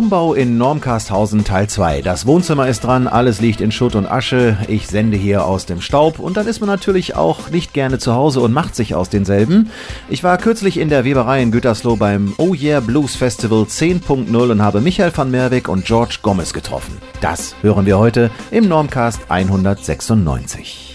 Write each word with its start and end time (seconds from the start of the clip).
Umbau 0.00 0.32
in 0.32 0.56
Normcasthausen 0.56 1.44
Teil 1.44 1.68
2. 1.68 2.00
Das 2.00 2.24
Wohnzimmer 2.24 2.66
ist 2.68 2.84
dran, 2.84 3.06
alles 3.06 3.42
liegt 3.42 3.60
in 3.60 3.70
Schutt 3.70 3.94
und 3.94 4.06
Asche. 4.06 4.56
Ich 4.66 4.86
sende 4.86 5.18
hier 5.18 5.44
aus 5.44 5.66
dem 5.66 5.82
Staub 5.82 6.18
und 6.18 6.38
dann 6.38 6.46
ist 6.46 6.60
man 6.60 6.70
natürlich 6.70 7.16
auch 7.16 7.50
nicht 7.50 7.74
gerne 7.74 7.98
zu 7.98 8.14
Hause 8.14 8.40
und 8.40 8.54
macht 8.54 8.74
sich 8.74 8.94
aus 8.94 9.10
denselben. 9.10 9.68
Ich 10.08 10.24
war 10.24 10.38
kürzlich 10.38 10.78
in 10.78 10.88
der 10.88 11.04
Weberei 11.04 11.42
in 11.42 11.52
Gütersloh 11.52 11.96
beim 11.96 12.32
Oh 12.38 12.54
Yeah 12.54 12.80
Blues 12.80 13.14
Festival 13.14 13.64
10.0 13.64 14.50
und 14.50 14.62
habe 14.62 14.80
Michael 14.80 15.12
van 15.14 15.30
Merwig 15.30 15.68
und 15.68 15.84
George 15.84 16.20
Gomez 16.22 16.54
getroffen. 16.54 16.96
Das 17.20 17.54
hören 17.60 17.84
wir 17.84 17.98
heute 17.98 18.30
im 18.50 18.68
Normcast 18.68 19.20
196. 19.28 20.89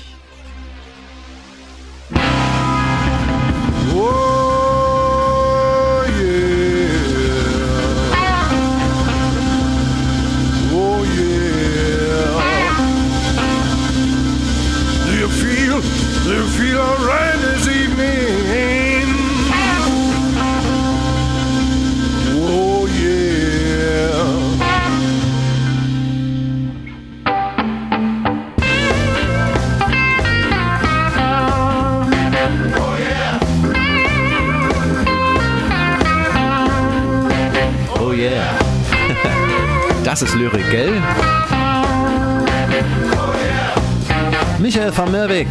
Michael 44.60 44.92
van 44.96 45.12
Merwig, 45.12 45.48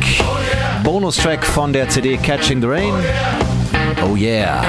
Bonustrack 0.83 1.44
von 1.44 1.72
der 1.72 1.88
CD 1.88 2.16
Catching 2.16 2.60
the 2.60 2.66
Rain. 2.66 2.94
Oh 4.02 4.16
yeah. 4.16 4.62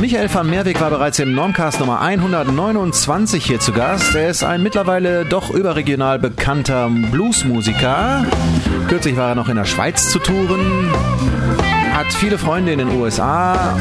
Michael 0.00 0.32
van 0.32 0.48
Merwig 0.48 0.80
war 0.80 0.90
bereits 0.90 1.18
im 1.18 1.34
Normcast 1.34 1.80
Nummer 1.80 2.00
129 2.00 3.44
hier 3.44 3.60
zu 3.60 3.72
Gast. 3.72 4.14
Er 4.14 4.30
ist 4.30 4.44
ein 4.44 4.62
mittlerweile 4.62 5.24
doch 5.24 5.50
überregional 5.50 6.18
bekannter 6.18 6.88
Bluesmusiker. 6.88 8.24
Kürzlich 8.88 9.16
war 9.16 9.30
er 9.30 9.34
noch 9.34 9.48
in 9.48 9.56
der 9.56 9.66
Schweiz 9.66 10.08
zu 10.08 10.18
touren, 10.18 10.90
hat 11.92 12.12
viele 12.12 12.38
Freunde 12.38 12.72
in 12.72 12.78
den 12.78 12.90
USA 12.90 13.76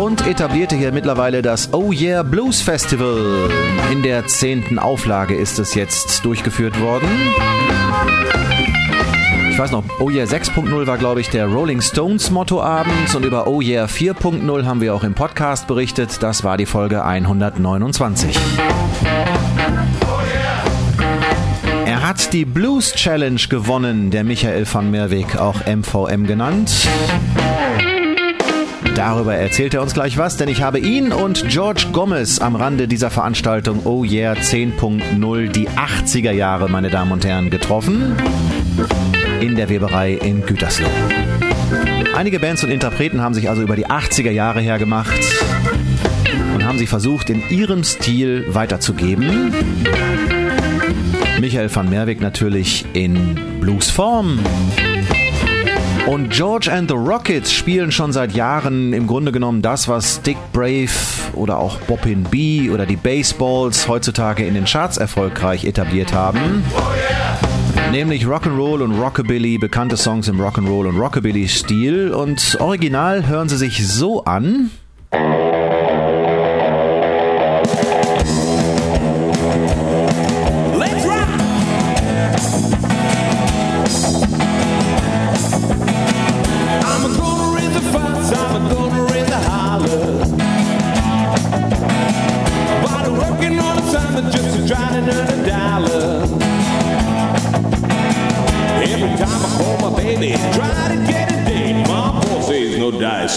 und 0.00 0.26
etablierte 0.26 0.76
hier 0.76 0.92
mittlerweile 0.92 1.42
das 1.42 1.74
Oh 1.74 1.92
Yeah 1.92 2.22
Blues 2.22 2.62
Festival. 2.62 3.50
In 3.92 4.02
der 4.02 4.26
zehnten 4.26 4.78
Auflage 4.78 5.34
ist 5.34 5.58
es 5.58 5.74
jetzt 5.74 6.24
durchgeführt 6.24 6.80
worden. 6.80 7.06
Ich 9.50 9.58
weiß 9.58 9.72
noch, 9.72 9.84
Oh 9.98 10.08
Yeah 10.08 10.24
6.0 10.24 10.86
war, 10.86 10.96
glaube 10.96 11.20
ich, 11.20 11.28
der 11.28 11.46
Rolling 11.48 11.82
Stones 11.82 12.30
Mottoabend 12.30 13.14
und 13.14 13.26
über 13.26 13.46
Oh 13.46 13.60
Yeah 13.60 13.84
4.0 13.84 14.64
haben 14.64 14.80
wir 14.80 14.94
auch 14.94 15.04
im 15.04 15.12
Podcast 15.12 15.66
berichtet. 15.66 16.22
Das 16.22 16.44
war 16.44 16.56
die 16.56 16.66
Folge 16.66 17.04
129. 17.04 18.38
Er 21.84 22.08
hat 22.08 22.32
die 22.32 22.46
Blues 22.46 22.94
Challenge 22.94 23.40
gewonnen, 23.50 24.10
der 24.10 24.24
Michael 24.24 24.66
van 24.72 24.90
Merwig, 24.90 25.36
auch 25.36 25.66
MVM 25.66 26.26
genannt. 26.26 26.88
Darüber 29.00 29.34
erzählt 29.34 29.72
er 29.72 29.80
uns 29.80 29.94
gleich 29.94 30.18
was, 30.18 30.36
denn 30.36 30.50
ich 30.50 30.60
habe 30.60 30.78
ihn 30.78 31.10
und 31.10 31.48
George 31.48 31.86
Gomez 31.90 32.38
am 32.38 32.54
Rande 32.54 32.86
dieser 32.86 33.08
Veranstaltung 33.08 33.86
Oh 33.86 34.04
Yeah 34.04 34.34
10.0 34.34 35.48
die 35.48 35.70
80er 35.70 36.32
Jahre, 36.32 36.68
meine 36.68 36.90
Damen 36.90 37.10
und 37.10 37.24
Herren, 37.24 37.48
getroffen. 37.48 38.14
In 39.40 39.56
der 39.56 39.70
Weberei 39.70 40.12
in 40.12 40.44
Gütersloh. 40.44 40.86
Einige 42.14 42.40
Bands 42.40 42.62
und 42.62 42.68
Interpreten 42.68 43.22
haben 43.22 43.32
sich 43.32 43.48
also 43.48 43.62
über 43.62 43.74
die 43.74 43.86
80er 43.86 44.32
Jahre 44.32 44.60
hergemacht 44.60 45.18
und 46.52 46.66
haben 46.66 46.76
sie 46.76 46.86
versucht, 46.86 47.30
in 47.30 47.42
ihrem 47.48 47.84
Stil 47.84 48.44
weiterzugeben. 48.52 49.54
Michael 51.40 51.74
van 51.74 51.88
Merwig 51.88 52.20
natürlich 52.20 52.84
in 52.92 53.34
Bluesform. 53.60 54.40
Und 56.06 56.30
George 56.30 56.72
and 56.72 56.90
the 56.90 56.96
Rockets 56.96 57.52
spielen 57.52 57.92
schon 57.92 58.12
seit 58.12 58.32
Jahren 58.32 58.92
im 58.92 59.06
Grunde 59.06 59.32
genommen 59.32 59.62
das, 59.62 59.86
was 59.86 60.22
Dick 60.22 60.38
Brave 60.52 60.88
oder 61.34 61.58
auch 61.58 61.78
Boppin 61.82 62.24
B 62.24 62.70
oder 62.70 62.86
die 62.86 62.96
Baseballs 62.96 63.86
heutzutage 63.86 64.44
in 64.44 64.54
den 64.54 64.64
Charts 64.64 64.96
erfolgreich 64.96 65.64
etabliert 65.64 66.12
haben. 66.12 66.64
Nämlich 67.92 68.24
Rock'n'Roll 68.24 68.82
und 68.82 69.00
Rockabilly, 69.00 69.58
bekannte 69.58 69.96
Songs 69.96 70.28
im 70.28 70.40
Rock'n'Roll 70.40 70.88
und 70.88 70.98
Rockabilly-Stil. 70.98 72.12
Und 72.12 72.56
original 72.60 73.26
hören 73.26 73.48
sie 73.48 73.56
sich 73.56 73.86
so 73.86 74.24
an. 74.24 74.70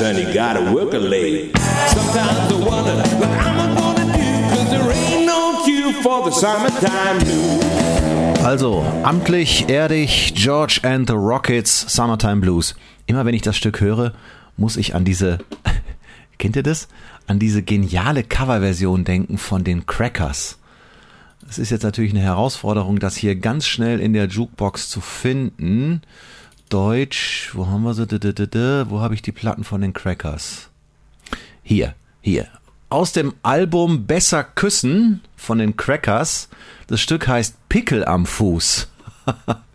And 0.02 0.18
he 0.18 0.34
gotta 0.34 0.74
work 0.74 0.94
a 0.94 0.98
late. 1.00 1.56
Sometimes 1.88 2.52
I 2.52 2.66
wonder 2.66 2.96
what 3.20 3.30
I'm 3.30 3.76
gonna 3.76 4.06
do, 4.14 4.56
cause 4.56 4.70
there 4.70 4.92
ain't 4.92 5.26
no 5.26 5.62
cue 5.64 5.94
for 6.02 6.24
the 6.26 6.32
summertime 6.32 7.20
blues. 7.20 8.44
Also, 8.44 8.84
amtlich, 9.04 9.70
erdig, 9.70 10.34
George 10.36 10.82
and 10.84 11.08
the 11.08 11.16
Rockets, 11.16 11.86
Summertime 11.94 12.42
Blues. 12.42 12.76
Immer 13.06 13.26
wenn 13.26 13.34
ich 13.34 13.42
das 13.42 13.56
Stück 13.56 13.80
höre, 13.80 14.14
muss 14.58 14.76
ich 14.78 14.96
an 14.96 15.06
diese, 15.06 15.40
kennt 16.38 16.56
ihr 16.56 16.64
das? 16.64 16.88
An 17.28 17.40
diese 17.40 17.64
geniale 17.64 18.24
Coverversion 18.24 19.06
denken 19.06 19.38
von 19.38 19.64
den 19.64 19.86
Crackers. 19.86 20.58
Es 21.50 21.58
ist 21.58 21.70
jetzt 21.70 21.84
natürlich 21.84 22.12
eine 22.12 22.22
Herausforderung, 22.22 23.00
das 23.00 23.16
hier 23.16 23.36
ganz 23.36 23.66
schnell 23.66 24.00
in 24.00 24.14
der 24.14 24.26
Jukebox 24.28 24.90
zu 24.90 25.02
finden. 25.02 26.02
Deutsch, 26.74 27.52
wo 27.54 27.68
haben 27.68 27.84
wir 27.84 27.94
sie? 27.94 28.08
Wo 28.90 29.00
habe 29.00 29.14
ich 29.14 29.22
die 29.22 29.32
Platten 29.32 29.64
von 29.64 29.82
den 29.82 29.94
Crackers? 29.94 30.72
Hier, 31.62 31.94
hier. 32.20 32.48
Aus 32.90 33.12
dem 33.12 33.36
Album 33.44 34.08
Besser 34.08 34.44
Küssen 34.44 35.22
von 35.36 35.60
den 35.60 35.78
Crackers. 35.78 36.50
Das 36.88 37.00
Stück 37.00 37.28
heißt 37.28 37.70
Pickel 37.70 38.04
am 38.04 38.26
Fuß. 38.26 38.88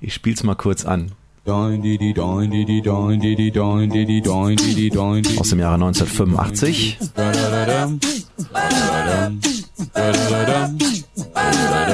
ich 0.00 0.14
spiel's 0.14 0.44
mal 0.44 0.54
kurz 0.54 0.84
an. 0.84 1.10
Aus 1.44 1.72
dem 5.48 5.58
Jahre 5.58 5.74
1985. 5.74 6.98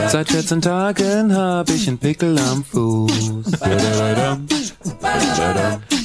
Seit 0.09 0.31
14 0.31 0.61
Tagen 0.61 1.35
hab 1.35 1.71
ich 1.71 1.89
einen 1.89 1.99
Pickel 1.99 2.39
am 2.39 2.65
Fuß. 2.65 3.43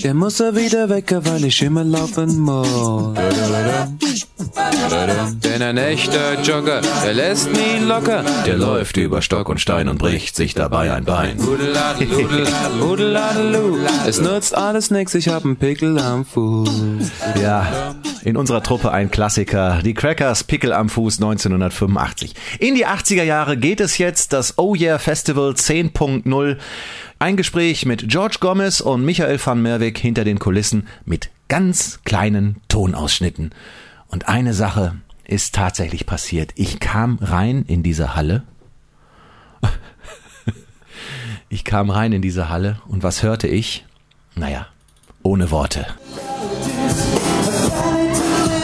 Der 0.04 0.14
muss 0.14 0.40
er 0.40 0.56
wieder 0.56 0.90
weg, 0.90 1.14
weil 1.24 1.46
ich 1.46 1.62
immer 1.62 1.84
laufen 1.84 2.40
muss. 2.40 3.18
Denn 5.44 5.62
ein 5.62 5.78
echter 5.78 6.42
Jogger, 6.42 6.82
der 7.04 7.14
lässt 7.14 7.50
nie 7.52 7.84
locker. 7.84 8.24
Der 8.46 8.58
läuft 8.58 8.98
über 8.98 9.22
Stock 9.22 9.50
und 9.50 9.60
Stein 9.60 9.90
und 9.90 9.98
bricht 9.98 10.36
sich 10.36 10.54
dabei 10.54 10.94
ein 10.94 11.06
Bein. 11.06 11.38
Es 14.06 14.22
nutzt 14.22 14.56
alles 14.56 14.92
nix, 14.92 15.16
ich 15.16 15.28
hab 15.28 15.44
einen 15.44 15.56
Pickel 15.56 15.98
am 16.00 16.26
Fuß. 16.26 16.70
Ja, 17.42 17.96
in 18.24 18.38
unserer 18.38 18.64
Truppe 18.64 18.92
ein 18.92 19.12
Klassiker. 19.12 19.82
Die 19.84 19.94
Crackers, 19.94 20.44
Pickel 20.44 20.74
am 20.74 20.90
Fuß 20.90 21.20
1985. 21.66 22.36
In 22.60 22.76
die 22.76 22.88
80er 22.88 23.24
Jahre 23.24 23.58
geht 23.58 23.80
es 23.80 23.98
jetzt, 23.98 24.34
das 24.34 24.58
Oh 24.58 24.76
Yeah 24.76 25.00
Festival 25.00 25.52
10.0. 25.52 26.58
Ein 27.20 27.38
Gespräch 27.38 27.86
mit 27.86 28.10
George 28.10 28.38
Gomez 28.40 28.82
und 28.82 29.04
Michael 29.04 29.40
van 29.44 29.62
Merwig 29.62 29.98
hinter 29.98 30.24
den 30.24 30.40
Kulissen 30.40 30.88
mit 31.06 31.30
ganz 31.48 32.00
kleinen 32.04 32.58
Tonausschnitten. 32.68 33.52
Und 34.08 34.28
eine 34.28 34.54
Sache 34.54 34.96
ist 35.24 35.56
tatsächlich 35.56 36.06
passiert. 36.06 36.52
Ich 36.56 36.80
kam 36.80 37.18
rein 37.22 37.64
in 37.68 37.84
diese 37.84 38.16
Halle. 38.16 38.44
Ich 41.48 41.64
kam 41.64 41.92
rein 41.92 42.12
in 42.12 42.24
diese 42.24 42.50
Halle 42.50 42.82
und 42.88 43.04
was 43.04 43.22
hörte 43.22 43.48
ich? 43.48 43.86
Naja, 44.36 44.68
ohne 45.22 45.52
Worte. 45.52 45.86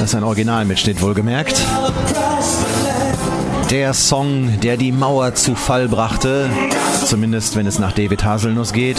Das 0.02 0.10
ist 0.10 0.16
ein 0.16 0.24
Originalmitschnitt 0.24 1.00
wohlgemerkt. 1.00 1.62
Der 3.72 3.94
Song, 3.94 4.60
der 4.60 4.76
die 4.76 4.92
Mauer 4.92 5.34
zu 5.34 5.56
Fall 5.56 5.88
brachte, 5.88 6.50
zumindest 7.06 7.56
wenn 7.56 7.66
es 7.66 7.80
nach 7.80 7.94
David 7.94 8.26
Haselnuss 8.26 8.74
geht. 8.74 8.98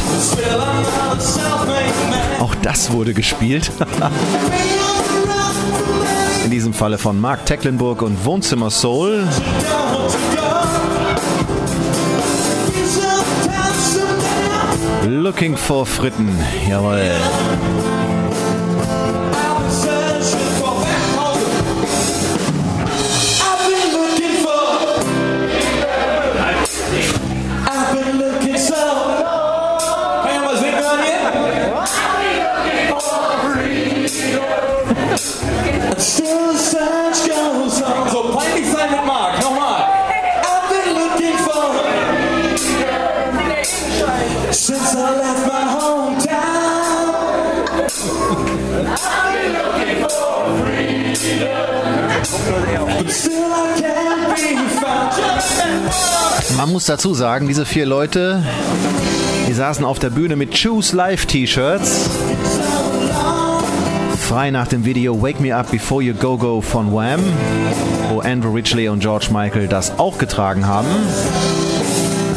Auch 2.41 2.55
das 2.63 2.91
wurde 2.91 3.13
gespielt. 3.13 3.71
In 6.47 6.51
diesem 6.51 6.73
Falle 6.73 6.97
von 6.97 7.21
Mark 7.21 7.45
Tecklenburg 7.45 8.01
und 8.01 8.25
Wohnzimmer 8.25 8.71
Soul. 8.71 9.29
Looking 15.07 15.55
for 15.55 15.85
Fritten, 15.85 16.31
jawohl. 16.67 17.11
Man 56.63 56.71
muss 56.71 56.85
dazu 56.85 57.13
sagen, 57.13 57.49
diese 57.49 57.67
vier 57.67 57.87
Leute, 57.87 58.41
die 59.49 59.53
saßen 59.53 59.85
auf 59.85 59.99
der 59.99 60.11
Bühne 60.11 60.37
mit 60.37 60.55
Choose 60.55 60.95
Live 60.95 61.27
T-Shirts. 61.27 62.09
Frei 64.17 64.53
nach 64.53 64.69
dem 64.69 64.85
Video 64.85 65.21
Wake 65.21 65.41
Me 65.41 65.57
Up 65.57 65.73
Before 65.73 66.05
You 66.05 66.15
Go 66.15 66.39
Go 66.39 66.61
von 66.61 66.93
Wham, 66.93 67.21
wo 68.11 68.21
Andrew 68.21 68.53
Ridgely 68.53 68.89
und 68.89 69.01
George 69.01 69.27
Michael 69.33 69.67
das 69.67 69.99
auch 69.99 70.19
getragen 70.19 70.69
haben. 70.69 70.87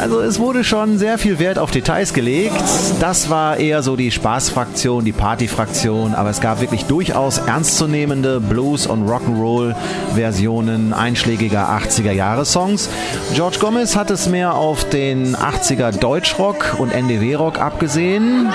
Also 0.06 0.22
es 0.22 0.38
wurde 0.38 0.64
schon 0.64 1.00
sehr 1.00 1.18
viel 1.18 1.40
Wert 1.40 1.58
auf 1.58 1.72
Details 1.72 2.14
gelegt. 2.14 2.54
Das 3.00 3.32
war 3.32 3.58
eher 3.58 3.82
so 3.82 3.96
die 3.96 4.12
Spaßfraktion, 4.12 5.04
die 5.04 5.14
Partyfraktion, 5.14 6.14
aber 6.14 6.30
es 6.30 6.42
gab 6.42 6.62
wirklich 6.62 6.86
durchaus 6.86 7.40
ernstzunehmende 7.40 8.40
Blues- 8.40 8.86
und 8.86 9.10
Rock'n'Roll-Versionen 9.10 10.94
einschlägiger 10.94 11.70
80er-Jahre-Songs. 11.70 12.88
George 13.34 13.58
Gomez 13.60 13.96
hat 13.96 14.12
es 14.12 14.30
mehr 14.30 14.54
auf 14.54 14.88
den 14.88 15.36
80er 15.36 15.92
Deutschrock 15.98 16.76
und 16.78 16.94
NDW-Rock 16.94 17.60
abgesehen. 17.60 18.54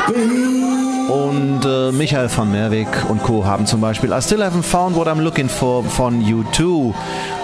Und 1.09 1.65
äh, 1.65 1.91
Michael 1.91 2.31
van 2.33 2.53
Merwig 2.53 2.87
und 3.09 3.25
Co. 3.25 3.45
haben 3.45 3.67
zum 3.67 3.81
Beispiel 3.81 4.13
I 4.13 4.23
Still 4.23 4.45
Haven't 4.45 4.63
Found 4.63 4.95
What 4.95 5.09
I'm 5.09 5.21
Looking 5.21 5.49
For 5.49 5.83
von 5.83 6.23
U2 6.23 6.95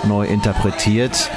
neu 0.07 0.27
interpretiert. 0.27 1.29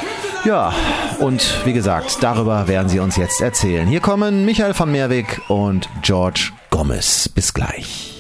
Ja, 0.46 0.74
und 1.20 1.66
wie 1.66 1.74
gesagt, 1.74 2.18
darüber 2.22 2.68
werden 2.68 2.88
sie 2.88 3.00
uns 3.00 3.18
jetzt 3.18 3.42
erzählen. 3.42 3.88
Hier 3.88 4.00
kommen 4.00 4.46
Michael 4.46 4.78
van 4.78 4.92
Merwig 4.92 5.42
und 5.50 5.90
George 6.02 6.52
Gomez. 6.70 7.28
Bis 7.28 7.54
gleich. 7.54 8.19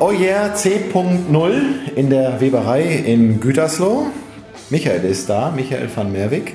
Oh 0.00 0.10
yeah, 0.10 0.54
C.0 0.56 1.94
in 1.94 2.10
der 2.10 2.40
Weberei 2.40 2.82
in 3.06 3.40
Gütersloh. 3.40 4.08
Michael 4.70 5.04
ist 5.04 5.28
da, 5.28 5.52
Michael 5.54 5.88
van 5.94 6.10
Merwig 6.10 6.54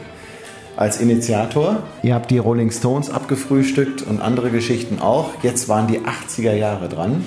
als 0.75 0.99
Initiator. 0.99 1.83
Ihr 2.01 2.15
habt 2.15 2.31
die 2.31 2.37
Rolling 2.37 2.71
Stones 2.71 3.09
abgefrühstückt 3.09 4.01
und 4.01 4.21
andere 4.21 4.49
Geschichten 4.49 4.99
auch. 4.99 5.31
Jetzt 5.43 5.69
waren 5.69 5.87
die 5.87 5.99
80er 5.99 6.53
Jahre 6.53 6.89
dran. 6.89 7.23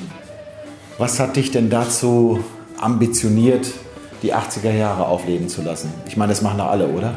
Was 0.98 1.20
hat 1.20 1.36
dich 1.36 1.50
denn 1.50 1.70
dazu 1.70 2.42
ambitioniert, 2.80 3.72
die 4.22 4.34
80er 4.34 4.72
Jahre 4.72 5.06
aufleben 5.06 5.48
zu 5.48 5.62
lassen? 5.62 5.92
Ich 6.08 6.16
meine, 6.16 6.32
das 6.32 6.42
machen 6.42 6.58
doch 6.58 6.70
alle, 6.70 6.88
oder? 6.88 7.14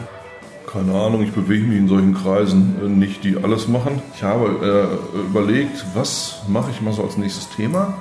Keine 0.72 0.94
Ahnung, 0.94 1.24
ich 1.24 1.32
bewege 1.32 1.66
mich 1.66 1.78
in 1.78 1.88
solchen 1.88 2.14
Kreisen 2.14 2.76
äh, 2.84 2.90
nicht, 2.90 3.24
die 3.24 3.38
alles 3.38 3.68
machen. 3.68 4.02
Ich 4.14 4.24
habe 4.24 5.00
äh, 5.16 5.20
überlegt, 5.20 5.86
was 5.94 6.42
mache 6.48 6.69
ich 6.72 6.81
mal 6.81 6.94
so 6.94 7.04
als 7.04 7.18
nächstes 7.18 7.50
Thema. 7.50 7.94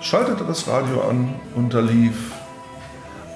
Schaltete 0.00 0.44
das 0.44 0.68
Radio 0.68 1.02
an 1.02 1.34
und 1.54 1.74
da 1.74 1.80
lief 1.80 2.32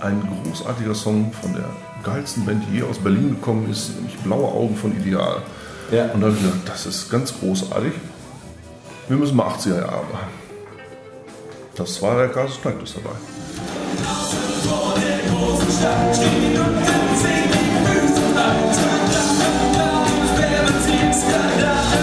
ein 0.01 0.23
großartiger 0.45 0.95
Song 0.95 1.33
von 1.33 1.53
der 1.55 1.69
geilsten 2.03 2.45
Band, 2.45 2.65
die 2.71 2.79
je 2.79 2.83
aus 2.85 2.99
Berlin 2.99 3.31
gekommen 3.31 3.71
ist, 3.71 3.95
nämlich 3.97 4.17
Blaue 4.19 4.49
Augen 4.49 4.77
von 4.77 4.97
Ideal. 4.97 5.43
Ja. 5.91 6.11
Und 6.13 6.21
da 6.21 6.27
habe 6.27 6.37
ich 6.37 6.43
gedacht, 6.43 6.61
das 6.67 6.87
ist 6.87 7.11
ganz 7.11 7.33
großartig. 7.39 7.93
Wir 9.09 9.17
müssen 9.17 9.37
mal 9.37 9.49
80er 9.49 9.79
Jahre 9.79 10.05
machen. 10.13 10.47
Das 11.77 12.01
war 12.03 12.17
der 12.17 12.29
Casus 12.29 12.61
Knacktus 12.61 12.95
dabei. 12.95 13.17
Der 21.59 21.96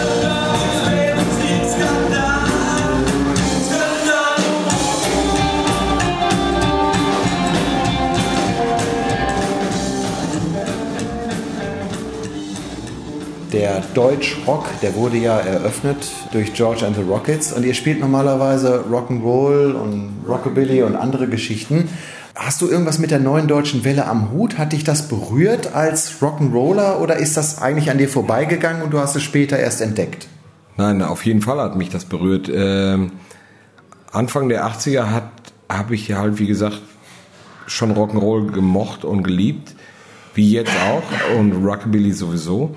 Deutschrock, 13.93 14.65
der 14.81 14.95
wurde 14.95 15.17
ja 15.17 15.37
eröffnet 15.37 16.11
durch 16.31 16.53
George 16.53 16.85
and 16.85 16.95
the 16.95 17.01
Rockets 17.01 17.53
und 17.53 17.65
ihr 17.65 17.73
spielt 17.73 17.99
normalerweise 17.99 18.85
Rock'n'Roll 18.91 19.73
und 19.73 20.23
Rockabilly 20.27 20.83
und 20.83 20.95
andere 20.95 21.27
Geschichten. 21.27 21.89
Hast 22.35 22.61
du 22.61 22.67
irgendwas 22.67 22.99
mit 22.99 23.11
der 23.11 23.19
neuen 23.19 23.47
deutschen 23.47 23.83
Welle 23.83 24.07
am 24.07 24.31
Hut? 24.31 24.57
Hat 24.57 24.73
dich 24.73 24.83
das 24.83 25.07
berührt 25.07 25.75
als 25.75 26.21
Rock'n'Roller 26.21 26.99
oder 26.99 27.17
ist 27.17 27.37
das 27.37 27.61
eigentlich 27.61 27.91
an 27.91 27.97
dir 27.97 28.09
vorbeigegangen 28.09 28.81
und 28.81 28.91
du 28.91 28.99
hast 28.99 29.15
es 29.15 29.23
später 29.23 29.59
erst 29.59 29.81
entdeckt? 29.81 30.27
Nein, 30.77 31.01
auf 31.01 31.25
jeden 31.25 31.41
Fall 31.41 31.59
hat 31.59 31.75
mich 31.75 31.89
das 31.89 32.05
berührt. 32.05 32.49
Ähm, 32.53 33.11
Anfang 34.11 34.49
der 34.49 34.65
80er 34.65 35.11
hat 35.11 35.29
habe 35.69 35.95
ich 35.95 36.11
halt, 36.13 36.39
wie 36.39 36.47
gesagt, 36.47 36.81
schon 37.67 37.93
Rock'n'Roll 37.93 38.51
gemocht 38.51 39.05
und 39.05 39.23
geliebt, 39.23 39.75
wie 40.33 40.51
jetzt 40.51 40.73
auch 40.87 41.37
und 41.37 41.65
Rockabilly 41.65 42.11
sowieso. 42.11 42.75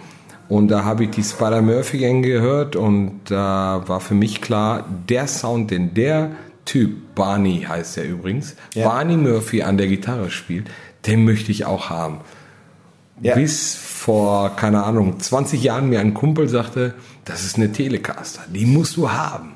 Und 0.48 0.68
da 0.68 0.84
habe 0.84 1.04
ich 1.04 1.10
die 1.10 1.22
Spider 1.22 1.60
Murphy 1.62 1.98
Gang 1.98 2.24
gehört 2.24 2.76
und 2.76 3.20
da 3.24 3.82
war 3.86 4.00
für 4.00 4.14
mich 4.14 4.40
klar, 4.40 4.84
der 5.08 5.26
Sound, 5.26 5.70
den 5.70 5.94
der 5.94 6.30
Typ, 6.64 7.14
Barney 7.14 7.64
heißt 7.68 7.98
er 7.98 8.04
übrigens, 8.04 8.56
Ja. 8.74 8.88
Barney 8.88 9.16
Murphy 9.16 9.62
an 9.62 9.76
der 9.76 9.86
Gitarre 9.88 10.30
spielt, 10.30 10.68
den 11.06 11.24
möchte 11.24 11.50
ich 11.52 11.64
auch 11.64 11.90
haben. 11.90 12.18
Ja. 13.22 13.34
Bis 13.34 13.74
vor, 13.76 14.54
keine 14.56 14.84
Ahnung, 14.84 15.18
20 15.18 15.62
Jahren 15.62 15.88
mir 15.88 16.00
ein 16.00 16.12
Kumpel 16.14 16.48
sagte, 16.48 16.94
das 17.24 17.44
ist 17.44 17.56
eine 17.56 17.72
Telecaster, 17.72 18.42
die 18.52 18.66
musst 18.66 18.96
du 18.96 19.10
haben. 19.10 19.50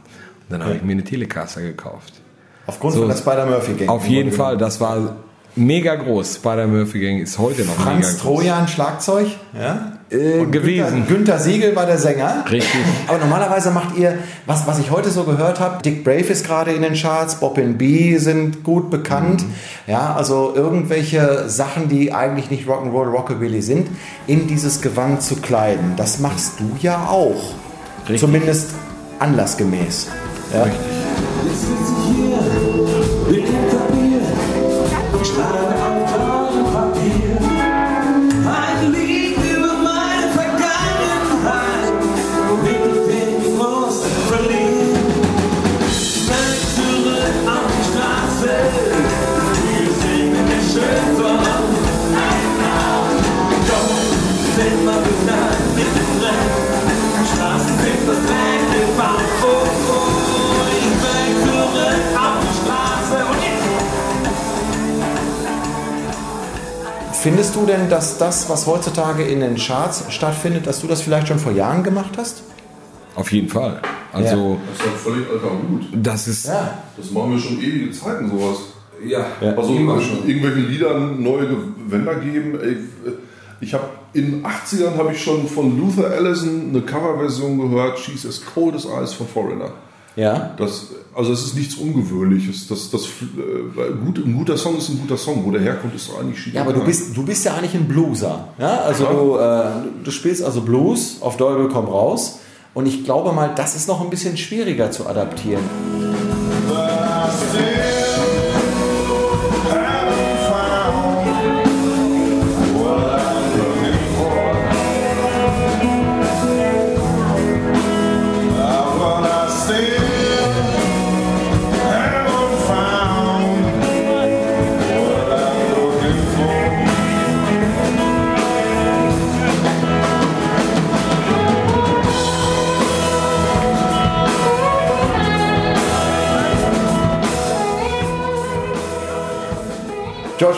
Und 0.49 0.51
dann 0.51 0.65
habe 0.65 0.77
ich 0.77 0.83
mir 0.83 0.93
eine 0.93 1.05
Telecaster 1.05 1.61
gekauft. 1.61 2.15
Aufgrund 2.67 2.95
So, 2.95 3.01
von 3.01 3.09
der 3.09 3.17
Spider-Murphy-Gang. 3.17 3.89
Auf 3.89 4.07
jeden 4.07 4.33
Fall, 4.33 4.57
das 4.57 4.81
war 4.81 5.17
mega 5.57 5.95
groß. 5.97 6.37
Spider 6.37 6.67
Murphy 6.67 7.01
Gang 7.01 7.21
ist 7.21 7.39
heute 7.39 7.65
noch 7.65 7.75
Franz 7.75 7.97
mega 7.97 8.09
groß. 8.09 8.19
Trojan, 8.19 8.69
Schlagzeug. 8.69 9.27
Ja? 9.53 9.93
Äh, 10.11 10.45
gewesen. 10.47 11.07
Günther, 11.07 11.15
Günther 11.15 11.39
Siegel 11.39 11.77
war 11.77 11.87
der 11.87 11.99
Sänger. 11.99 12.45
Richtig. 12.51 12.81
Aber 13.07 13.19
normalerweise 13.19 13.71
macht 13.71 13.97
ihr, 13.97 14.19
was, 14.45 14.67
was 14.67 14.81
ich 14.81 14.91
heute 14.91 15.11
so 15.11 15.23
gehört 15.23 15.61
habe, 15.61 15.83
Dick 15.83 16.03
Brave 16.03 16.27
ist 16.27 16.45
gerade 16.45 16.73
in 16.73 16.83
den 16.83 16.95
Charts, 16.95 17.37
Bob 17.37 17.59
and 17.59 17.79
B 17.79 18.19
sind 18.19 18.65
gut 18.65 18.91
bekannt. 18.91 19.45
Ja, 19.87 20.15
also 20.15 20.53
irgendwelche 20.55 21.49
Sachen, 21.49 21.89
die 21.89 22.13
eigentlich 22.13 22.51
nicht 22.51 22.67
Rock'n'Roll, 22.67 23.11
Rockabilly 23.11 23.63
sind, 23.63 23.89
in 24.27 24.49
dieses 24.49 24.81
Gewand 24.81 25.23
zu 25.23 25.37
kleiden. 25.37 25.95
Das 25.97 26.19
machst 26.19 26.55
du 26.59 26.77
ja 26.81 27.07
auch. 27.09 27.55
Richtig. 28.03 28.21
Zumindest 28.21 28.71
anlassgemäß. 29.21 30.09
Ja. 30.53 30.67
Jetzt 30.67 31.67
Findest 67.23 67.55
du 67.55 67.67
denn, 67.67 67.89
dass 67.91 68.17
das, 68.19 68.49
was 68.49 68.67
heutzutage 68.67 69.23
in 69.25 69.41
den 69.41 69.57
Charts 69.57 70.05
stattfindet, 70.09 70.67
dass 70.67 70.81
du 70.81 70.87
das 70.87 71.03
vielleicht 71.03 71.29
schon 71.29 71.39
vor 71.39 71.53
Jahren 71.53 71.83
gemacht 71.83 72.13
hast? 72.17 72.43
Auf 73.15 73.31
jeden 73.33 73.49
Fall. 73.49 73.81
Also, 74.13 74.59
Das 74.67 74.79
ist 74.79 74.87
halt 74.87 74.97
völlig 74.99 75.27
alter 75.31 75.51
Hut. 75.53 75.83
das 75.93 76.29
ist. 76.29 76.47
Ja. 76.47 76.79
Das 76.97 77.11
machen 77.11 77.33
wir 77.33 77.39
schon 77.39 77.61
ewige 77.61 77.91
Zeiten, 77.93 78.31
sowas. 78.31 78.59
Ja, 79.07 79.27
Also 79.57 79.75
immer 79.75 80.01
schon. 80.01 80.27
irgendwelche 80.29 80.61
Liedern 80.61 81.23
neue 81.23 81.47
Gewänder 81.49 82.15
geben. 82.17 82.59
Ich 83.61 83.75
habe 83.75 83.85
in 84.15 84.31
den 84.43 84.47
80ern 84.47 84.97
habe 84.97 85.13
ich 85.13 85.23
schon 85.23 85.47
von 85.47 85.79
Luther 85.79 86.11
Allison 86.11 86.71
eine 86.71 86.81
Coverversion 86.83 87.59
gehört, 87.59 87.99
She's 87.99 88.27
as 88.27 88.41
Cold 88.55 88.75
as 88.75 88.85
Ice 88.87 89.13
von 89.15 89.27
Foreigner. 89.29 89.71
Ja. 90.17 90.55
Das, 90.57 90.89
also 91.15 91.33
es 91.33 91.45
ist 91.45 91.55
nichts 91.55 91.77
Ungewöhnliches. 91.77 92.69
Das, 92.69 92.91
das, 92.91 93.05
äh, 93.07 93.93
gut, 94.05 94.19
ein 94.19 94.35
guter 94.37 94.57
Song 94.57 94.77
ist 94.79 94.89
ein 94.89 94.99
guter 95.01 95.17
Song. 95.17 95.45
Wo 95.45 95.51
der 95.51 95.61
herkommt, 95.61 95.95
ist 95.95 96.09
doch 96.09 96.21
eigentlich 96.21 96.53
Ja, 96.53 96.63
aber 96.63 96.73
du 96.73 96.85
bist, 96.85 97.17
du 97.17 97.25
bist 97.25 97.45
ja 97.45 97.55
eigentlich 97.55 97.75
ein 97.75 97.87
Blueser. 97.87 98.49
Ja? 98.59 98.81
Also 98.81 99.05
Ja. 99.05 99.13
Du, 99.13 99.37
äh, 99.37 100.05
du 100.05 100.11
spielst 100.11 100.43
also 100.43 100.63
Blues 100.63 101.19
auf 101.21 101.37
Teufel 101.37 101.69
komm 101.69 101.87
raus. 101.87 102.41
Und 102.73 102.87
ich 102.87 103.05
glaube 103.05 103.33
mal, 103.33 103.53
das 103.55 103.75
ist 103.75 103.89
noch 103.89 104.01
ein 104.01 104.11
bisschen 104.11 104.37
schwieriger 104.37 104.91
zu 104.91 105.07
adaptieren. 105.07 105.65
George, 106.69 107.70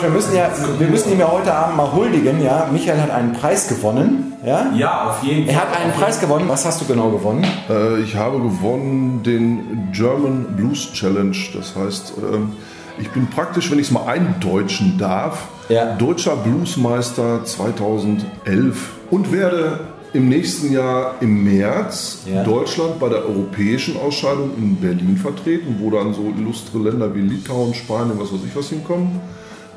wir 0.03 0.09
müssen, 0.09 0.35
ja, 0.35 0.49
wir 0.77 0.87
müssen 0.87 1.11
ihm 1.11 1.19
ja 1.19 1.31
heute 1.31 1.53
Abend 1.53 1.77
mal 1.77 1.91
huldigen. 1.91 2.41
Ja? 2.43 2.67
Michael 2.71 3.01
hat 3.01 3.11
einen 3.11 3.33
Preis 3.33 3.67
gewonnen. 3.67 4.33
Ja? 4.45 4.71
Ja, 4.75 5.09
auf 5.09 5.23
jeden 5.23 5.47
Er 5.47 5.55
hat 5.61 5.75
einen 5.75 5.93
Preis 5.93 6.19
gewonnen. 6.19 6.45
Was 6.47 6.65
hast 6.65 6.81
du 6.81 6.85
genau 6.85 7.09
gewonnen? 7.09 7.45
Äh, 7.69 8.01
ich 8.01 8.15
habe 8.15 8.39
gewonnen 8.39 9.23
den 9.23 9.89
German 9.93 10.45
Blues 10.55 10.91
Challenge. 10.93 11.35
Das 11.55 11.75
heißt, 11.75 12.13
ähm, 12.33 12.53
ich 12.99 13.09
bin 13.11 13.27
praktisch, 13.27 13.71
wenn 13.71 13.79
ich 13.79 13.87
es 13.87 13.91
mal 13.91 14.05
eindeutschen 14.05 14.97
darf, 14.99 15.47
Ja. 15.69 15.95
deutscher 15.95 16.35
Bluesmeister 16.35 17.43
2011 17.45 18.91
und 19.09 19.31
werde 19.31 19.79
im 20.13 20.29
nächsten 20.29 20.71
Jahr 20.71 21.15
im 21.21 21.43
März 21.43 22.19
Ja. 22.31 22.43
Deutschland 22.43 22.99
bei 22.99 23.09
der 23.09 23.25
europäischen 23.25 23.95
Ausscheidung 23.97 24.51
in 24.57 24.75
Berlin 24.75 25.17
vertreten, 25.17 25.77
wo 25.79 25.89
dann 25.89 26.13
so 26.13 26.31
illustre 26.37 26.77
Länder 26.77 27.15
wie 27.15 27.21
Litauen, 27.21 27.73
Spanien, 27.73 28.19
was 28.19 28.31
weiß 28.31 28.41
ich 28.47 28.55
was 28.55 28.67
hinkommen. 28.69 29.19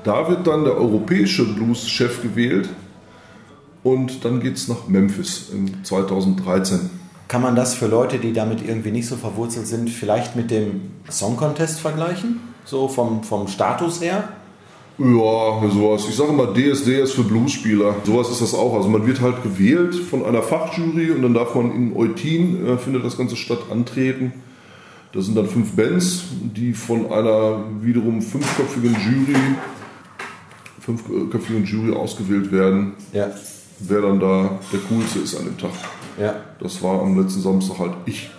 Da 0.07 0.29
wird 0.29 0.47
dann 0.47 0.63
der 0.63 0.77
europäische 0.77 1.45
Blues-Chef 1.45 2.23
gewählt 2.23 2.69
und 3.83 4.25
dann 4.25 4.39
geht 4.39 4.55
es 4.55 4.69
nach 4.69 4.87
Memphis 4.87 5.51
in 5.53 5.83
2013. 5.83 6.89
Kann 7.27 7.43
man 7.43 7.57
das 7.57 7.75
für 7.75 7.89
Leute, 7.89 8.19
die 8.19 8.33
damit 8.33 8.65
irgendwie 8.65 8.93
nicht 8.93 9.09
so 9.09 9.17
verwurzelt 9.17 9.67
sind, 9.67 9.91
vielleicht 9.91 10.37
mit 10.37 10.53
dem 10.53 10.93
Song 11.11 11.37
Contest 11.37 11.81
vergleichen? 11.81 12.39
So 12.65 12.87
vom, 12.87 13.25
vom 13.25 13.49
Status 13.49 14.01
her? 14.01 14.29
Ja, 14.97 15.69
sowas. 15.71 16.07
Ich 16.09 16.15
sage 16.15 16.31
mal, 16.31 16.55
DSD 16.55 17.01
ist 17.01 17.15
für 17.15 17.25
Bluesspieler. 17.25 17.97
Sowas 18.05 18.31
ist 18.31 18.41
das 18.41 18.55
auch. 18.55 18.75
Also 18.77 18.89
man 18.89 19.09
wird 19.09 19.21
halt 19.21 19.43
gewählt 19.43 19.97
von 19.97 20.25
einer 20.25 20.43
Fachjury 20.43 21.11
und 21.11 21.23
dann 21.23 21.35
darf 21.35 21.57
man 21.57 21.75
in 21.75 21.97
Eutin, 21.97 22.65
äh, 22.65 22.79
findet 22.79 23.05
das 23.05 23.19
Ganze 23.19 23.35
statt, 23.35 23.59
antreten. 23.73 24.35
Das 25.13 25.25
sind 25.25 25.37
dann 25.37 25.49
fünf 25.49 25.75
Bands, 25.75 26.27
die 26.31 26.75
von 26.75 27.11
einer 27.11 27.65
wiederum 27.81 28.23
fünfköpfigen 28.23 28.95
Jury, 28.95 29.41
fünfköpfigen 30.87 31.65
Jury 31.65 31.93
ausgewählt 31.95 32.51
werden, 32.53 32.93
Ja. 33.13 33.27
wer 33.81 34.01
dann 34.03 34.21
da 34.21 34.51
der 34.73 34.81
coolste 34.89 35.19
ist 35.19 35.37
an 35.37 35.45
dem 35.45 35.59
Tag. 35.59 35.71
ja. 36.19 36.35
Das 36.61 36.83
war 36.83 37.03
am 37.03 37.21
letzten 37.21 37.43
Samstag 37.43 37.79
halt 37.81 37.93
ich. 38.07 38.31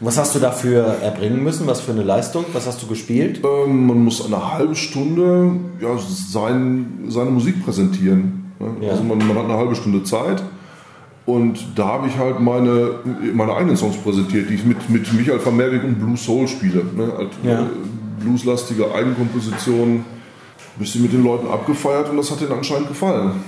Was 0.00 0.16
hast 0.18 0.34
du 0.34 0.38
dafür 0.38 0.84
erbringen 1.02 1.42
müssen? 1.42 1.66
Was 1.66 1.80
für 1.80 1.92
eine 1.92 2.02
Leistung? 2.02 2.44
Was 2.52 2.66
hast 2.66 2.82
du 2.82 2.86
gespielt? 2.86 3.40
Ähm, 3.44 3.86
man 3.86 4.02
muss 4.04 4.24
eine 4.24 4.52
halbe 4.54 4.74
Stunde 4.74 5.52
ja, 5.80 5.88
sein, 5.98 7.04
seine 7.08 7.30
Musik 7.30 7.64
präsentieren. 7.64 8.52
ne? 8.58 8.86
Ja. 8.86 8.90
Also 8.92 9.02
man, 9.04 9.18
man 9.18 9.36
hat 9.36 9.44
eine 9.44 9.56
halbe 9.56 9.74
Stunde 9.74 10.02
Zeit. 10.04 10.42
Und 11.26 11.58
da 11.74 11.86
habe 11.88 12.06
ich 12.08 12.16
halt 12.18 12.40
meine, 12.40 12.90
meine 13.34 13.52
eigenen 13.54 13.76
Songs 13.76 13.96
präsentiert, 13.96 14.48
die 14.48 14.54
ich 14.54 14.64
mit, 14.64 14.88
mit 14.88 15.12
Michael 15.12 15.44
van 15.44 15.56
Merwig 15.56 15.82
und 15.82 15.96
Blue 15.98 16.16
Soul 16.16 16.46
spiele. 16.46 16.84
Ne? 16.96 17.12
Halt, 17.16 17.30
Ja. 17.42 17.62
äh, 17.62 17.66
blueslastige 18.22 18.94
Eigenkompositionen. 18.94 20.04
Bisschen 20.78 21.02
mit 21.02 21.12
den 21.12 21.24
Leuten 21.24 21.48
abgefeiert 21.48 22.10
und 22.10 22.18
das 22.18 22.30
hat 22.30 22.40
denen 22.40 22.52
anscheinend 22.52 22.88
gefallen. 22.88 23.42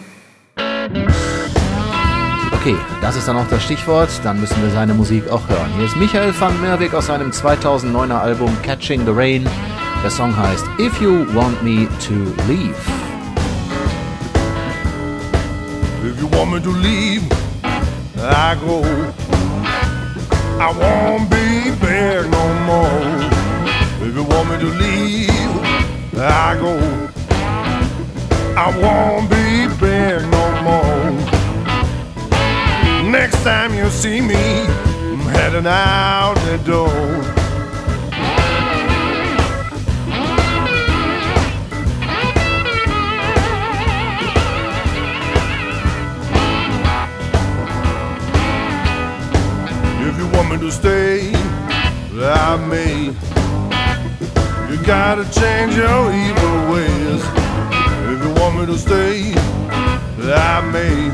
Okay, 2.60 2.74
das 3.02 3.16
ist 3.16 3.28
dann 3.28 3.36
auch 3.36 3.46
das 3.48 3.62
Stichwort. 3.62 4.08
Dann 4.24 4.40
müssen 4.40 4.60
wir 4.62 4.70
seine 4.70 4.94
Musik 4.94 5.30
auch 5.30 5.46
hören. 5.48 5.70
Hier 5.76 5.84
ist 5.84 5.96
Michael 5.96 6.32
van 6.38 6.58
Merwig 6.60 6.94
aus 6.94 7.06
seinem 7.06 7.30
2009er 7.30 8.18
Album 8.18 8.50
Catching 8.62 9.04
the 9.04 9.12
Rain. 9.12 9.46
Der 10.02 10.10
Song 10.10 10.34
heißt 10.36 10.64
If 10.78 11.00
You 11.00 11.26
Want 11.34 11.62
Me 11.62 11.86
to 12.06 12.14
Leave. 12.48 12.74
If 16.02 16.20
you 16.20 16.28
want 16.30 16.52
me 16.52 16.60
to 16.62 16.70
leave, 16.70 17.22
I 18.16 18.56
go. 18.64 18.82
I 20.58 20.72
won't 20.72 21.28
be 21.28 21.70
back 21.80 22.26
no 22.30 22.54
more. 22.64 22.88
If 24.02 24.16
you 24.16 24.24
want 24.24 24.48
me 24.50 24.58
to 24.58 24.66
leave, 24.66 25.30
I 26.16 26.56
go. 26.58 26.97
I 28.60 28.76
won't 28.76 29.30
be 29.30 29.68
back 29.78 30.20
no 30.32 30.44
more. 30.66 31.12
Next 33.08 33.40
time 33.44 33.72
you 33.72 33.88
see 33.88 34.20
me, 34.20 34.34
I'm 34.34 35.20
heading 35.20 35.64
out 35.64 36.34
the 36.44 36.58
door. 36.66 36.88
If 50.02 50.18
you 50.18 50.26
want 50.36 50.50
me 50.50 50.58
to 50.58 50.72
stay, 50.72 51.30
I 52.12 52.56
may. 52.68 53.14
You 54.68 54.76
gotta 54.84 55.24
change 55.30 55.76
your 55.76 56.12
evil 56.12 56.72
ways 56.72 57.37
want 58.48 58.60
me 58.60 58.74
to 58.74 58.78
stay, 58.78 59.32
I 60.32 60.60
may. 60.72 61.06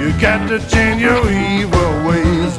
You 0.00 0.18
got 0.18 0.48
to 0.48 0.58
change 0.68 1.02
your 1.02 1.20
evil 1.30 2.08
ways. 2.08 2.56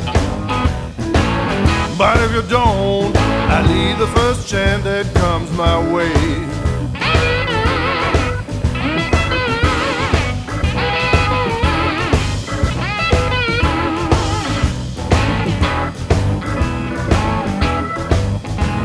But 1.98 2.18
if 2.22 2.34
you 2.34 2.44
don't, 2.50 3.16
I 3.18 3.66
leave 3.68 3.98
the 3.98 4.08
first 4.08 4.48
chance 4.48 4.84
that 4.84 5.12
comes 5.16 5.52
my 5.54 5.78
way. 5.92 6.14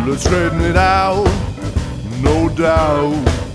Let's 0.09 0.25
straighten 0.25 0.61
it 0.63 0.77
out, 0.77 1.27
no 2.23 2.49
doubt. 2.49 3.50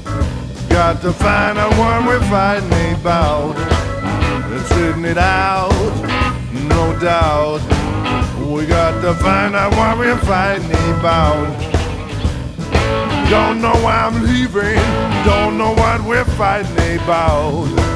Got 0.76 1.02
to 1.04 1.14
find 1.14 1.58
out 1.58 1.72
what 1.78 2.06
we're 2.06 2.30
fighting 2.30 3.00
about. 3.00 3.56
Let's 4.52 4.70
it 5.06 5.18
out, 5.18 5.72
no 6.68 7.00
doubt. 7.00 7.62
We 8.46 8.66
got 8.66 9.02
to 9.02 9.14
find 9.14 9.56
out 9.56 9.72
what 9.72 9.98
we're 9.98 10.18
fighting 10.18 10.70
about. 11.00 11.48
Don't 13.30 13.62
know 13.62 13.72
why 13.86 14.04
I'm 14.04 14.22
leaving, 14.22 14.76
don't 15.24 15.58
know 15.58 15.72
what 15.72 16.02
we're 16.04 16.26
fighting 16.26 17.00
about. 17.02 17.95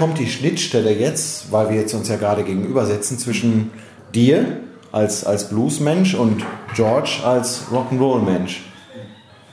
Kommt 0.00 0.18
die 0.18 0.30
Schnittstelle 0.30 0.94
jetzt, 0.94 1.52
weil 1.52 1.68
wir 1.68 1.76
jetzt 1.76 1.92
uns 1.92 2.08
ja 2.08 2.16
gerade 2.16 2.42
gegenüber 2.42 2.86
sitzen, 2.86 3.18
zwischen 3.18 3.70
dir 4.14 4.60
als, 4.92 5.24
als 5.24 5.50
Bluesmensch 5.50 6.14
und 6.14 6.42
George 6.74 7.18
als 7.22 7.66
Rock'n'Roll-Mensch? 7.70 8.62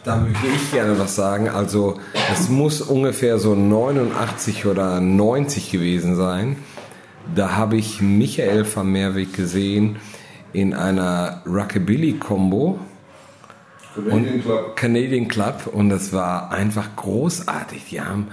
Da 0.05 0.15
möchte 0.15 0.47
ich 0.47 0.71
gerne 0.71 0.97
was 0.97 1.17
sagen. 1.17 1.49
Also 1.49 1.99
es 2.31 2.47
muss 2.47 2.79
ungefähr 2.79 3.39
so 3.39 3.55
89 3.55 4.65
oder 4.67 5.01
90 5.01 5.69
gewesen 5.69 6.15
sein. 6.15 6.55
Da 7.36 7.57
habe 7.57 7.75
ich 7.75 8.01
Michael 8.01 8.65
van 8.73 8.89
Merwig 8.89 9.33
gesehen 9.33 9.97
in 10.53 10.73
einer 10.73 11.41
Rockabilly-Combo. 11.45 12.79
Canadian 13.95 14.41
Club. 14.41 14.75
Canadian 14.77 15.27
Club 15.27 15.69
und 15.73 15.89
das 15.89 16.13
war 16.13 16.51
einfach 16.51 16.95
großartig. 16.95 17.88
Die 17.89 17.99
haben, 17.99 18.29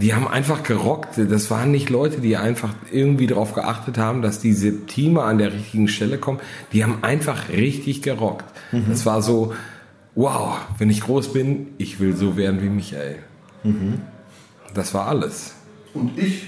die 0.00 0.14
haben 0.14 0.28
einfach 0.28 0.62
gerockt. 0.62 1.18
Das 1.18 1.50
waren 1.50 1.70
nicht 1.70 1.90
Leute, 1.90 2.20
die 2.20 2.36
einfach 2.36 2.70
irgendwie 2.92 3.26
darauf 3.26 3.54
geachtet 3.54 3.98
haben, 3.98 4.22
dass 4.22 4.38
die 4.38 4.52
Septime 4.52 5.22
an 5.22 5.38
der 5.38 5.52
richtigen 5.52 5.88
Stelle 5.88 6.18
kommen. 6.18 6.40
Die 6.72 6.84
haben 6.84 6.98
einfach 7.02 7.48
richtig 7.48 8.02
gerockt. 8.02 8.46
Das 8.88 9.06
war 9.06 9.22
so, 9.22 9.52
wow, 10.14 10.56
wenn 10.78 10.90
ich 10.90 11.00
groß 11.00 11.32
bin, 11.32 11.68
ich 11.78 12.00
will 12.00 12.16
so 12.16 12.36
werden 12.36 12.62
wie 12.62 12.68
Michael. 12.68 13.16
Das 14.74 14.94
war 14.94 15.06
alles. 15.08 15.54
Und 15.94 16.18
ich, 16.18 16.46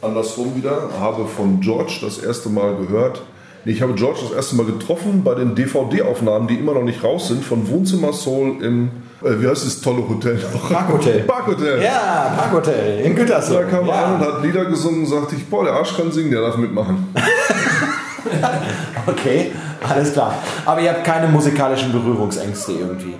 andersrum 0.00 0.54
wieder, 0.56 0.90
habe 1.00 1.26
von 1.26 1.60
George 1.60 1.98
das 2.02 2.18
erste 2.18 2.50
Mal 2.50 2.76
gehört. 2.76 3.22
Ich 3.64 3.80
habe 3.80 3.94
George 3.94 4.20
das 4.22 4.32
erste 4.32 4.56
Mal 4.56 4.66
getroffen 4.66 5.22
bei 5.24 5.34
den 5.34 5.54
DVD-Aufnahmen, 5.54 6.48
die 6.48 6.54
immer 6.54 6.74
noch 6.74 6.82
nicht 6.82 7.02
raus 7.04 7.28
sind, 7.28 7.44
von 7.44 7.68
Wohnzimmer 7.68 8.12
Soul 8.12 8.62
im, 8.62 8.90
wie 9.24 9.48
heißt 9.48 9.66
das 9.66 9.80
tolle 9.80 10.08
Hotel? 10.08 10.38
Parkhotel. 10.70 11.20
Parkhotel. 11.26 11.82
Ja, 11.82 12.34
Parkhotel 12.36 13.00
in 13.00 13.14
Gütersloh. 13.14 13.56
Da 13.56 13.64
kam 13.64 13.86
ja. 13.86 14.04
an 14.04 14.14
und 14.14 14.20
hat 14.20 14.42
Lieder 14.42 14.64
gesungen 14.66 15.00
und 15.00 15.06
sagte 15.06 15.36
ich, 15.36 15.46
boah, 15.46 15.64
der 15.64 15.74
Arsch 15.74 15.96
kann 15.96 16.10
singen, 16.10 16.30
der 16.30 16.42
darf 16.42 16.56
mitmachen. 16.56 17.08
Okay, 19.04 19.50
alles 19.88 20.12
klar. 20.12 20.34
Aber 20.64 20.80
ihr 20.80 20.90
habt 20.90 21.04
keine 21.04 21.26
musikalischen 21.26 21.92
Berührungsängste 21.92 22.72
irgendwie. 22.72 23.14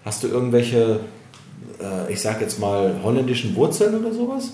Hast 0.04 0.22
du 0.22 0.28
irgendwelche, 0.28 1.00
äh, 1.80 2.12
ich 2.12 2.20
sag 2.20 2.40
jetzt 2.40 2.58
mal, 2.58 2.94
holländischen 3.02 3.54
Wurzeln 3.56 3.94
oder 4.04 4.12
sowas? 4.12 4.52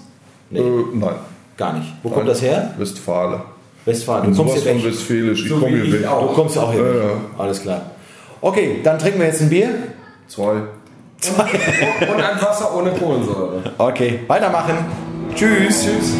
Nee, 0.50 0.60
Äh, 0.60 0.84
nein. 0.94 1.14
gar 1.56 1.72
nicht. 1.74 1.88
Wo 2.02 2.10
kommt 2.10 2.28
das 2.28 2.40
her? 2.42 2.74
Westfale. 2.78 3.40
Westfalen. 3.84 4.26
Und 4.28 4.36
Du 4.38 4.44
kommst 4.44 4.66
von. 4.66 4.84
Westfälisch. 4.84 5.42
Ich 5.44 5.48
So 5.48 5.56
komme 5.58 5.68
hier 5.76 5.84
ich 5.84 5.92
weg. 5.92 6.06
auch. 6.06 6.28
Du 6.28 6.34
kommst 6.34 6.58
auch 6.58 6.72
hier 6.72 6.84
Ja, 6.84 6.94
ja. 7.08 7.10
Alles 7.38 7.62
klar. 7.62 7.82
Okay, 8.40 8.80
dann 8.82 8.98
trinken 8.98 9.20
wir 9.20 9.26
jetzt 9.26 9.40
ein 9.42 9.48
Bier. 9.48 9.68
Zwei. 10.28 10.52
Und 10.52 12.20
ein 12.20 12.42
Wasser 12.42 12.76
ohne 12.76 12.90
Kohlensäure. 12.90 13.62
Okay, 13.78 14.20
weitermachen. 14.26 14.74
Tschüss. 15.34 15.84
Tschüss. 15.84 16.12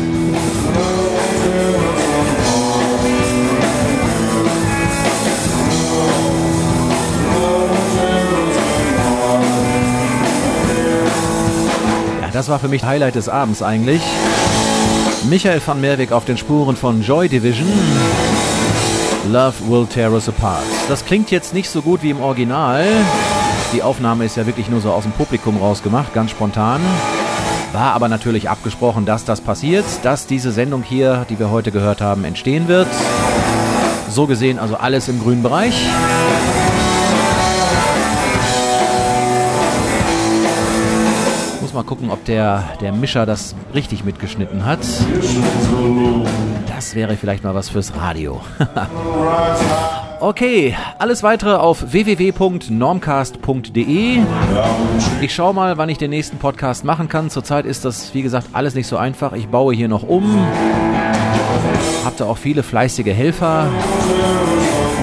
Das 12.37 12.51
war 12.51 12.59
für 12.59 12.68
mich 12.68 12.85
Highlight 12.85 13.14
des 13.14 13.31
Abends 13.31 13.62
eigentlich. 13.62 14.03
Michael 15.25 15.59
van 15.64 15.81
Merwig 15.81 16.12
auf 16.12 16.27
den 16.27 16.37
Spuren 16.37 16.77
von 16.77 17.01
Joy 17.01 17.31
Division. 17.31 17.66
Love 19.33 19.55
Will 19.66 19.87
Tear 19.87 20.12
Us 20.12 20.29
Apart. 20.29 20.62
Das 20.87 21.07
klingt 21.07 21.31
jetzt 21.31 21.55
nicht 21.55 21.70
so 21.70 21.81
gut 21.81 22.03
wie 22.03 22.11
im 22.11 22.20
Original. 22.20 22.85
Die 23.72 23.83
Aufnahme 23.83 24.27
ist 24.27 24.37
ja 24.37 24.44
wirklich 24.44 24.68
nur 24.68 24.83
so 24.83 24.92
aus 24.92 25.05
dem 25.05 25.12
Publikum 25.12 25.57
rausgemacht, 25.57 26.12
ganz 26.12 26.31
spontan. 26.31 26.83
War 27.72 27.94
aber 27.94 28.09
natürlich 28.09 28.51
abgesprochen, 28.51 29.07
dass 29.07 29.25
das 29.25 29.40
passiert, 29.40 29.87
dass 30.03 30.27
diese 30.27 30.53
Sendung 30.53 30.83
hier, 30.83 31.25
die 31.31 31.38
wir 31.38 31.51
heute 31.51 31.72
gehört 31.72 32.03
haben, 32.03 32.25
entstehen 32.25 32.68
wird. 32.68 32.88
So 34.11 34.27
gesehen 34.27 34.59
also 34.59 34.77
alles 34.77 35.09
im 35.09 35.22
grünen 35.22 35.42
Bereich. 35.42 35.75
Mal 41.76 41.84
gucken, 41.84 42.10
ob 42.10 42.24
der, 42.24 42.64
der 42.80 42.92
Mischer 42.92 43.26
das 43.26 43.54
richtig 43.74 44.02
mitgeschnitten 44.02 44.64
hat. 44.64 44.78
Das 46.68 46.94
wäre 46.94 47.16
vielleicht 47.16 47.44
mal 47.44 47.54
was 47.54 47.68
fürs 47.68 47.94
Radio. 47.96 48.40
okay, 50.20 50.74
alles 50.98 51.22
weitere 51.22 51.56
auf 51.56 51.92
www.normcast.de. 51.92 54.20
Ich 55.20 55.34
schaue 55.34 55.52
mal, 55.52 55.76
wann 55.76 55.90
ich 55.90 55.98
den 55.98 56.08
nächsten 56.10 56.38
Podcast 56.38 56.84
machen 56.84 57.08
kann. 57.08 57.28
Zurzeit 57.28 57.66
ist 57.66 57.84
das, 57.84 58.14
wie 58.14 58.22
gesagt, 58.22 58.48
alles 58.54 58.74
nicht 58.74 58.86
so 58.86 58.96
einfach. 58.96 59.34
Ich 59.34 59.48
baue 59.48 59.74
hier 59.74 59.88
noch 59.88 60.02
um. 60.02 60.40
Habt 62.04 62.20
ihr 62.20 62.26
auch 62.26 62.38
viele 62.38 62.62
fleißige 62.62 63.12
Helfer. 63.12 63.68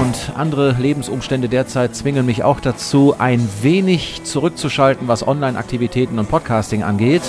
Und 0.01 0.31
andere 0.35 0.75
Lebensumstände 0.79 1.49
derzeit 1.49 1.95
zwingen 1.95 2.25
mich 2.25 2.43
auch 2.43 2.59
dazu, 2.59 3.15
ein 3.17 3.47
wenig 3.61 4.23
zurückzuschalten, 4.23 5.07
was 5.07 5.25
Online-Aktivitäten 5.25 6.19
und 6.19 6.29
Podcasting 6.29 6.83
angeht. 6.83 7.21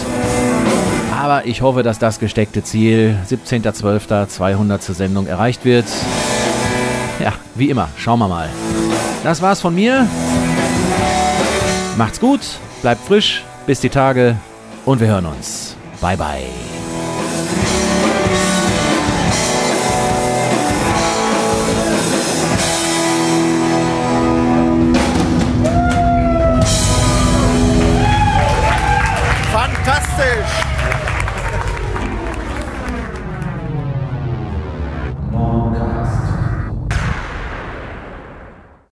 Aber 1.20 1.46
ich 1.46 1.62
hoffe, 1.62 1.82
dass 1.82 1.98
das 1.98 2.18
gesteckte 2.18 2.62
Ziel 2.62 3.16
17.12. 3.28 4.28
200. 4.28 4.82
Sendung 4.82 5.26
erreicht 5.26 5.64
wird. 5.64 5.86
Ja, 7.20 7.32
wie 7.54 7.70
immer, 7.70 7.88
schauen 7.96 8.18
wir 8.18 8.28
mal. 8.28 8.48
Das 9.22 9.40
war's 9.40 9.60
von 9.60 9.74
mir. 9.74 10.06
Macht's 11.96 12.20
gut, 12.20 12.40
bleibt 12.82 13.06
frisch, 13.06 13.44
bis 13.66 13.80
die 13.80 13.88
Tage 13.88 14.36
und 14.84 15.00
wir 15.00 15.06
hören 15.06 15.26
uns. 15.26 15.76
Bye 16.00 16.16
bye. 16.16 17.83